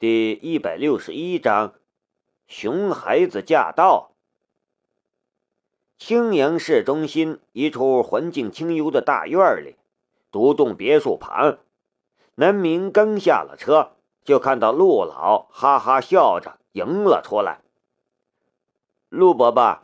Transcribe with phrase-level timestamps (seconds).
[0.00, 1.74] 第一百六十一章，
[2.46, 4.12] 熊孩子驾到。
[5.98, 9.76] 青阳市中心一处环境清幽的大院里，
[10.30, 11.58] 独栋别墅旁，
[12.36, 13.92] 南明刚下了车，
[14.24, 17.60] 就看到陆老哈哈笑着迎了出来。
[19.10, 19.82] 陆伯伯，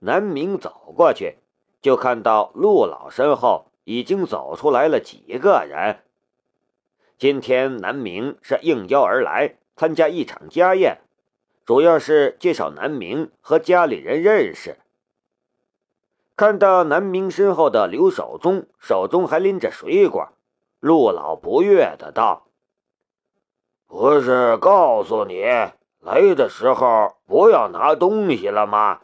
[0.00, 1.38] 南明走过去，
[1.80, 6.02] 就看到陆老身后已经走出来了几个人。
[7.18, 10.98] 今天南明是应邀而来参加一场家宴，
[11.66, 14.78] 主要是介绍南明和家里人认识。
[16.36, 20.28] 看到南明身后的刘守忠手中还拎着水果，
[20.78, 22.46] 陆老不悦的道
[23.88, 25.42] ：“不是告诉你
[25.98, 29.00] 来的时候不要拿东西了吗？”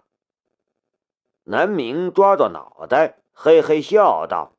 [1.43, 4.54] 南明抓着脑袋，嘿嘿笑道。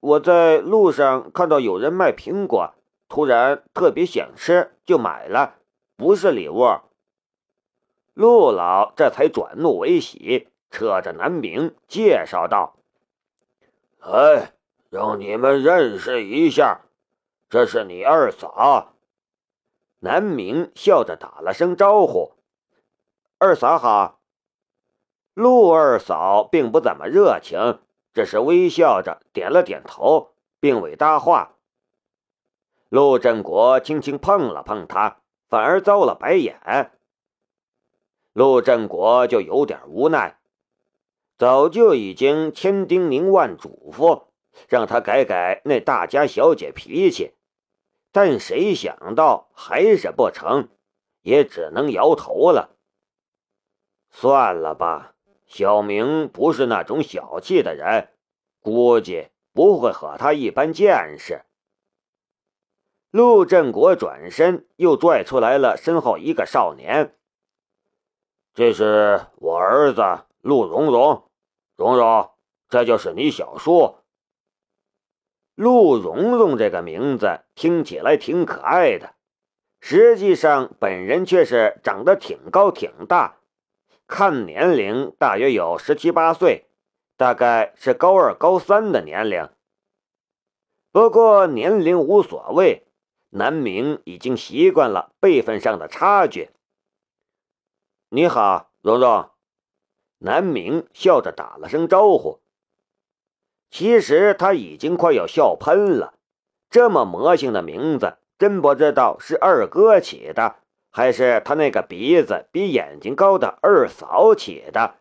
[0.00, 2.74] 我在路上看到有人卖苹果，
[3.08, 5.56] 突然特别想吃，就买了，
[5.96, 6.64] 不是礼物。
[8.14, 12.76] 陆老这才转怒为喜，扯着南明介绍道
[14.00, 14.52] ：“哎，
[14.90, 16.82] 让你们认识一下，
[17.50, 18.94] 这是你二嫂。”
[20.00, 22.34] 南明笑着打了声招呼
[23.38, 24.20] ：“二嫂好。”
[25.34, 27.80] 陆二嫂并不怎么热情。
[28.18, 31.54] 只是微笑着点了点头，并未搭话。
[32.88, 36.90] 陆振国轻轻碰了碰他，反而遭了白眼。
[38.32, 40.40] 陆振国就有点无奈，
[41.36, 44.24] 早就已经千叮咛万嘱咐，
[44.68, 47.34] 让他改改那大家小姐脾气，
[48.10, 50.68] 但谁想到还是不成，
[51.22, 52.76] 也只能摇头了。
[54.10, 55.14] 算了吧。
[55.48, 58.10] 小明不是那种小气的人，
[58.60, 61.42] 估计不会和他一般见识。
[63.10, 67.16] 陆振国转身又拽出来了身后一个少年，
[68.52, 70.02] 这是我儿子
[70.42, 71.30] 陆荣荣，
[71.74, 72.30] 荣荣，
[72.68, 73.96] 这就是你小叔。
[75.54, 79.14] 陆荣荣这个名字听起来挺可爱的，
[79.80, 83.37] 实际上本人却是长得挺高挺大。
[84.08, 86.64] 看年龄，大约有十七八岁，
[87.18, 89.50] 大概是高二、高三的年龄。
[90.90, 92.86] 不过年龄无所谓，
[93.28, 96.48] 南明已经习惯了辈分上的差距。
[98.08, 99.28] 你好，蓉蓉。
[100.20, 102.40] 南明笑着打了声招呼。
[103.70, 106.14] 其实他已经快要笑喷了，
[106.70, 110.57] 这么魔性的名字，真不知道是二哥起的。
[110.90, 114.96] 还是他那个鼻子比眼睛高的二嫂起的。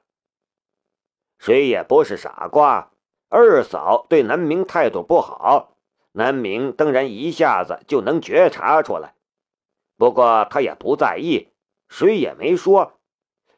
[1.39, 2.91] 谁也不是傻瓜，
[3.29, 5.75] 二嫂对南明态度不好，
[6.13, 9.13] 南明当然一下子就能觉察出来。
[9.97, 11.49] 不过他也不在意，
[11.89, 12.93] 谁也没说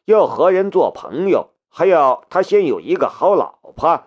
[0.05, 4.05] 要和人做朋友，还要他先有一个好老婆。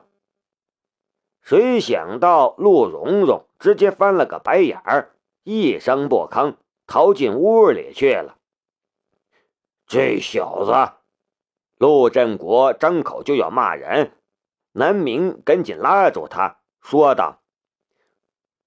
[1.41, 6.55] 谁想到陆蓉蓉直接翻了个白眼儿，一声不吭。
[6.87, 8.39] 逃进屋里去了。
[9.87, 10.93] 这小子，
[11.77, 14.13] 陆振国张口就要骂人，
[14.73, 17.43] 南明赶紧拉住他，说道：“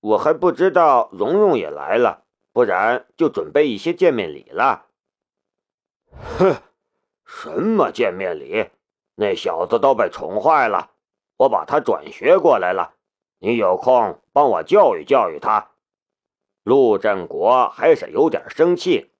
[0.01, 4.85] 我还不知道蓉蓉也来了，不然就准备一些见面礼了。”
[6.37, 6.55] 哼，
[7.25, 8.69] 什么见面礼？
[9.15, 10.91] 那小子都被宠坏了，
[11.37, 12.93] 我把他转学过来了，
[13.39, 15.71] 你有空帮我教育教育他。
[16.65, 19.11] 陆振国还是有点生气。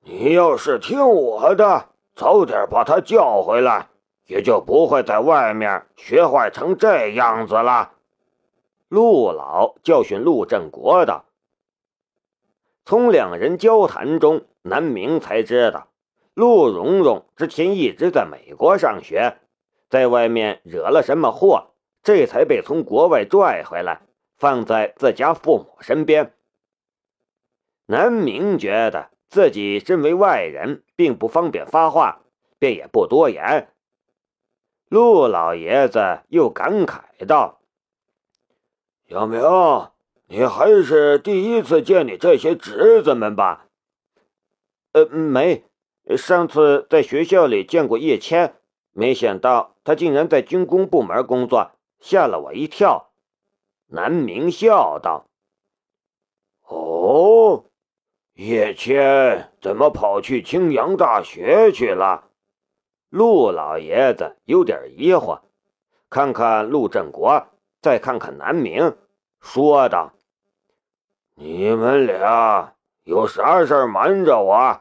[0.00, 3.86] 你要是听我的，早点把他叫回来，
[4.26, 7.92] 也就不会在外面学坏成这样子了。
[8.88, 11.24] 陆老教训陆振国的。
[12.84, 15.86] 从两人交谈中，南明才知道，
[16.34, 19.36] 陆蓉蓉之前一直在美国上学，
[19.88, 21.68] 在外面惹了什么祸，
[22.02, 24.00] 这才被从国外拽回来。
[24.40, 26.32] 放在自家父母身边。
[27.84, 32.22] 南明觉得自己身为外人，并不方便发话，
[32.58, 33.68] 便也不多言。
[34.88, 37.60] 陆老爷子又感慨道
[39.06, 39.42] ：“小明，
[40.28, 43.66] 你还是第一次见你这些侄子们吧
[44.92, 45.64] ？”“呃，没，
[46.16, 48.54] 上次在学校里见过叶谦，
[48.92, 53.08] 没想到他竟然在军工部门工作，吓了我一跳。”
[53.92, 55.26] 南明笑道
[56.62, 57.64] ：“哦，
[58.34, 62.28] 叶谦怎么跑去青阳大学去了？”
[63.10, 65.40] 陆老爷子有点疑惑，
[66.08, 67.48] 看看陆振国，
[67.82, 68.96] 再看看南明，
[69.40, 70.12] 说道
[71.34, 74.80] ：“你们俩有啥事瞒着我？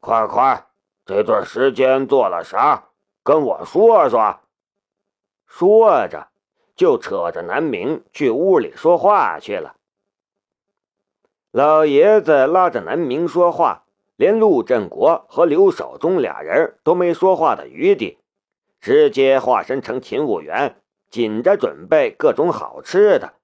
[0.00, 0.66] 快快，
[1.06, 2.90] 这段时间做了啥？
[3.22, 4.40] 跟我说说。
[5.46, 6.28] 说着，
[6.74, 9.76] 就扯着南明去屋里说话去了。
[11.50, 13.84] 老爷子拉着南明说话，
[14.16, 18.18] 连陆振国和刘守忠俩人都没说话的余地，
[18.80, 23.34] 直接化身成勤务员，紧着准备各种好吃的。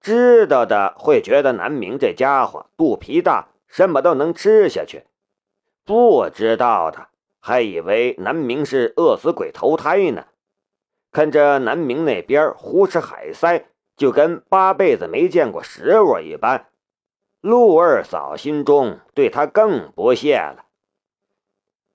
[0.00, 5.00] 知道的会觉得南明这家伙肚皮大，什么都能吃下去；
[5.84, 7.08] 不知道的
[7.40, 10.26] 还以为南明是饿死鬼投胎呢。
[11.14, 13.66] 看着南明那边胡吃海塞，
[13.96, 16.66] 就跟八辈子没见过食物一般。
[17.40, 20.64] 陆二嫂心中对他更不屑了。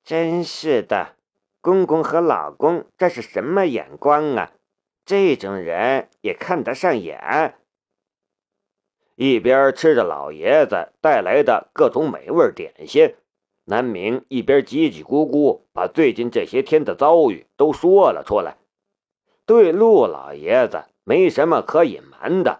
[0.06, 1.18] 真是的，
[1.60, 4.54] 公公和老公这是什么眼光啊？
[5.04, 7.56] 这种人也看得上眼。
[9.16, 13.16] 一边吃着老爷子带来的各种美味点心，
[13.66, 18.56] 南明一边叽叽咕咕把最近这些天的遭遇都说了出来。
[19.49, 22.59] 对陆老爷子没什么可隐瞒的。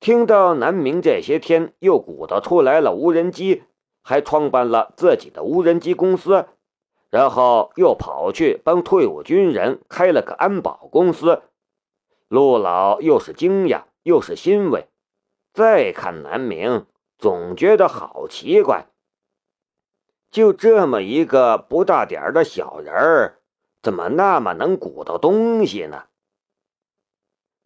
[0.00, 3.64] 听到南明这些天又鼓捣出来了无人机，
[4.02, 6.46] 还创办了自己的无人机公司，
[7.10, 11.42] 然后又跑去帮退伍军人开了个安保公司，
[12.28, 14.86] 陆老又是惊讶又是欣慰。
[15.52, 16.86] 再看南明，
[17.18, 18.86] 总觉得好奇怪。
[20.30, 23.39] 就这么一个不大点儿的小人儿，
[23.82, 26.04] 怎么那么能鼓捣东西呢？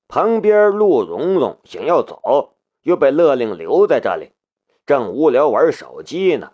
[0.06, 4.32] 旁边陆蓉蓉想要走，又被勒令留在这里，
[4.87, 6.52] 正无聊玩手机呢，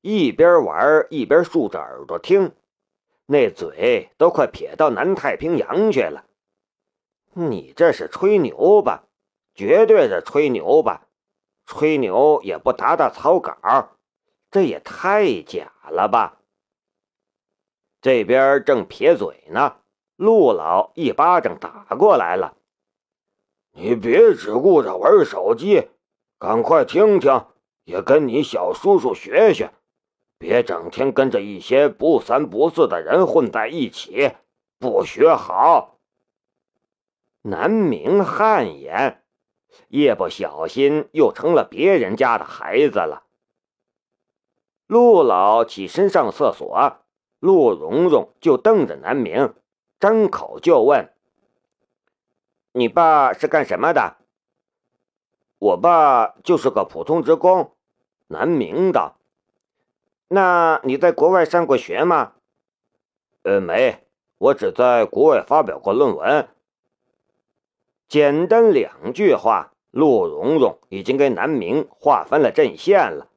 [0.00, 2.52] 一边玩一边竖着耳朵听，
[3.26, 6.24] 那嘴都快撇到南太平洋去了。
[7.32, 9.04] 你这是吹牛吧？
[9.54, 11.06] 绝对是吹牛吧？
[11.66, 13.56] 吹牛也不打打草稿，
[14.50, 16.38] 这也太假了吧！
[18.06, 19.78] 这边正撇嘴呢，
[20.14, 22.56] 陆老一巴掌打过来了。
[23.72, 25.88] 你别只顾着玩手机，
[26.38, 27.46] 赶快听听，
[27.82, 29.72] 也跟你小叔叔学学，
[30.38, 34.30] 别整天跟着一些不三不四的人混在一起，
[34.78, 35.98] 不学好。
[37.42, 39.24] 南明汗颜，
[39.88, 43.24] 一不小心又成了别人家的孩子了。
[44.86, 46.98] 陆老起身上厕所，
[47.38, 49.54] 陆蓉蓉就瞪着南明，
[50.00, 51.12] 张口就问。
[52.72, 54.16] 你爸是干什么的？
[55.58, 57.72] 我爸就是个普通职工，
[58.26, 59.14] 南明的。
[60.28, 62.32] 那你在国外上过学吗？
[63.42, 64.04] 呃，没，
[64.38, 66.48] 我只在国外发表过论文。
[68.08, 73.28] 简单两句话，陆蓉蓉已经给南明划分了阵线了。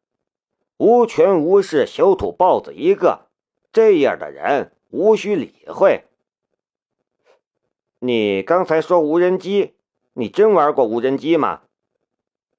[0.77, 3.28] 无权无势小土包子一个，
[3.71, 6.05] 这样的人无需理会。
[7.99, 9.73] 你刚才说无人机，
[10.13, 11.61] 你真玩过无人机吗？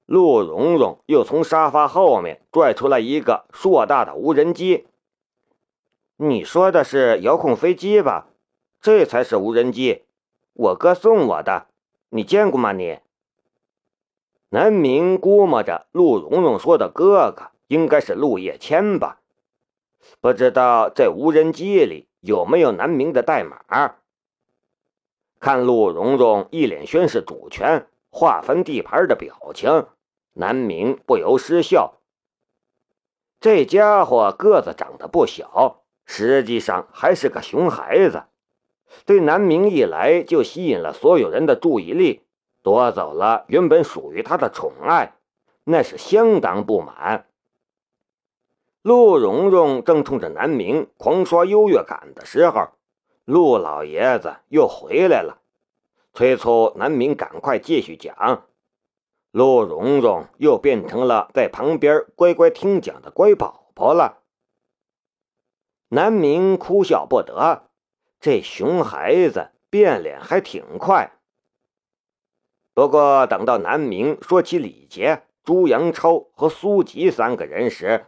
[0.05, 4.87] 陆蓉蓉又从沙发后面拽出来一个硕大的无人机。
[6.17, 8.27] 你说的是遥控飞机吧？
[8.81, 10.03] 这才是无人机，
[10.53, 11.67] 我哥送我的，
[12.09, 12.73] 你见过吗？
[12.73, 12.99] 你？
[14.49, 19.20] 南明估摸着陆蓉蓉说的哥哥应该是陆叶谦吧？
[20.19, 23.95] 不知道这无人机里有没有南明的代码？
[25.39, 29.87] 看陆蓉蓉一脸宣示主权、划分地盘的表情，
[30.33, 31.95] 南明不由失笑。
[33.39, 38.25] 这家伙个子长得不小，实际上还是个熊孩子。
[39.05, 42.21] 对南明一来就吸引了所有人的注意力，
[42.61, 45.15] 夺走了原本属于他的宠爱，
[45.63, 47.25] 那是相当不满。
[48.81, 52.69] 陆蓉蓉正冲着南明狂刷优越感的时候。
[53.25, 55.41] 陆老爷子又回来了，
[56.11, 58.47] 催促南明赶快继续讲。
[59.29, 64.23] 陆蓉蓉又变成了在旁边乖乖听讲的乖宝宝了。
[65.89, 67.69] 南明哭笑不得，
[68.19, 71.19] 这熊孩子变脸还挺快。
[72.73, 78.07] 不过等到南明说起李杰、朱阳超和苏吉三个人时，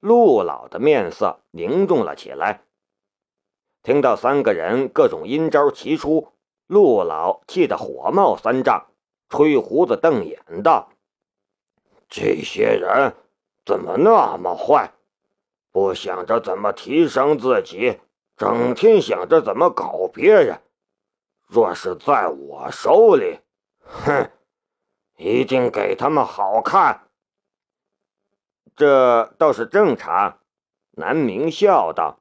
[0.00, 2.62] 陆老的面色凝重了起来。
[3.82, 6.32] 听到三个人各种阴招齐出，
[6.66, 8.86] 陆老气得火冒三丈，
[9.28, 10.90] 吹胡子瞪眼道
[12.08, 13.14] ：“这些人
[13.64, 14.92] 怎么那么坏？
[15.72, 18.00] 不想着怎么提升自己，
[18.36, 20.60] 整天想着怎么搞别人。
[21.46, 23.38] 若是在我手里，
[23.82, 24.30] 哼，
[25.16, 27.09] 一定给他们好看。
[28.80, 30.38] 这倒是正常。
[30.92, 32.20] 南明笑道：“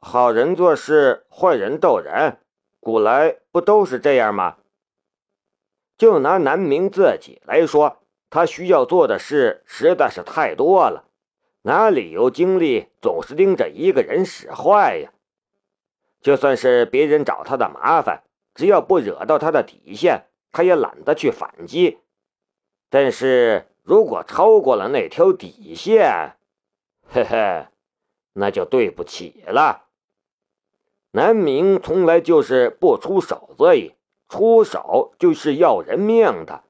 [0.00, 2.38] 好人做事，坏人斗人，
[2.80, 4.56] 古来不都是这样吗？
[5.98, 7.98] 就拿南明自己来说，
[8.30, 11.04] 他需要做的事实在是太多了，
[11.64, 15.12] 哪里有精力总是盯着一个人使坏呀？
[16.22, 18.22] 就算是别人找他的麻烦，
[18.54, 21.98] 只要不惹到他的底线，他也懒得去反击。
[22.88, 26.36] 但是……”如果超过了那条底线，
[27.08, 27.66] 嘿嘿，
[28.32, 29.86] 那就对不起了。
[31.10, 33.96] 南明从来就是不出手罪，
[34.28, 36.64] 出手就是要人命的。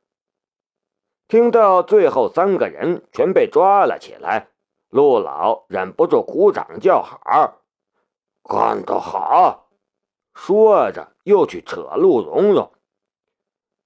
[1.29, 4.49] 听到最后三个人全被抓了起来，
[4.89, 7.63] 陆老忍不住鼓掌叫好
[8.43, 9.69] ：“干得好！”
[10.35, 12.73] 说着又去扯陆蓉蓉：“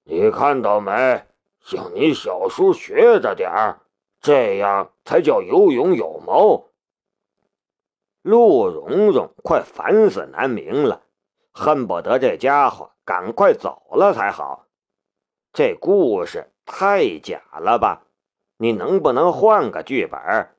[0.04, 1.25] 你看到没？”
[1.66, 3.80] 向你小叔学着点儿，
[4.20, 6.70] 这样才叫有勇有谋。
[8.23, 11.02] 陆蓉蓉快烦死南明了，
[11.50, 14.68] 恨不得这家伙赶快走了才好。
[15.52, 18.04] 这故事太假了吧？
[18.58, 20.54] 你能不能换个剧本？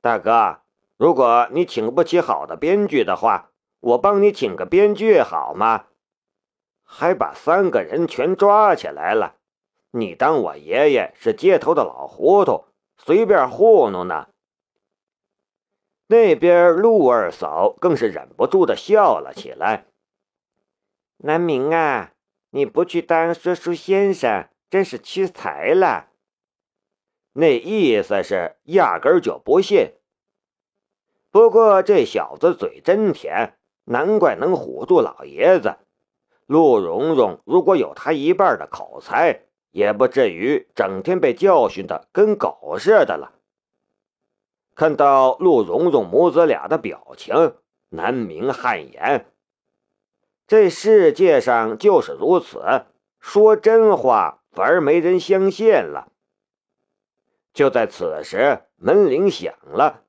[0.00, 0.60] 大哥，
[0.96, 5.84] 如果你请不起好的编剧的话，我帮你请个编剧好吗？
[6.82, 9.34] 还把三个人全抓起来了。
[9.92, 12.64] 你当我爷爷是街头的老糊涂，
[12.96, 14.28] 随便糊弄呢？
[16.06, 19.86] 那边陆二嫂更是忍不住的笑了起来。
[21.18, 22.12] 南明啊，
[22.50, 26.08] 你不去当说书先生，真是屈才了。
[27.32, 29.94] 那意思是压根就不信。
[31.30, 35.76] 不过这小子嘴真甜，难怪能唬住老爷子。
[36.46, 39.46] 陆蓉蓉如果有他一半的口才。
[39.70, 43.32] 也不至于整天被教训的跟狗似的了。
[44.74, 47.54] 看到陆蓉蓉母子俩的表情，
[47.90, 49.26] 南明汗颜。
[50.46, 52.86] 这世界上就是如此，
[53.20, 56.10] 说真话反而没人相信了。
[57.52, 60.04] 就在此时，门铃响了，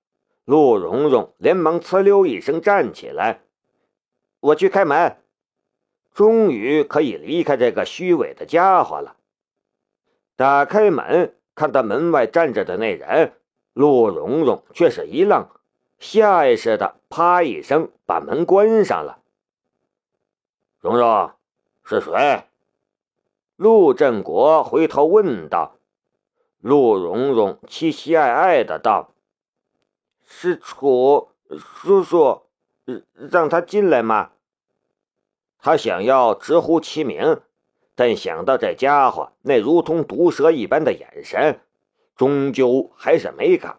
[0.46, 3.42] 陆蓉蓉连忙呲溜一声站起来
[4.40, 5.18] ：“我去开门。”
[6.14, 9.18] 终于可以离开这个虚伪的家伙了。
[10.42, 13.34] 打开门，看到门外站着的那人，
[13.74, 15.48] 陆蓉蓉却是一愣，
[16.00, 19.20] 下意识的啪一声把门关上了。
[20.80, 21.30] 蓉蓉，
[21.84, 22.46] 是谁？
[23.56, 25.76] 陆振国回头问道。
[26.60, 29.12] 陆蓉蓉凄凄爱爱的道
[30.26, 31.30] ：“是楚
[31.84, 32.42] 叔叔，
[33.14, 34.32] 让他进来吗？”
[35.62, 37.40] 他想要直呼其名。
[38.04, 41.60] 但想到这家伙那如同毒蛇一般的眼神，
[42.16, 43.78] 终究还是没敢。